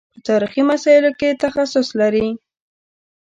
[0.13, 2.27] په تاریخي مسایلو کې تخصص لري.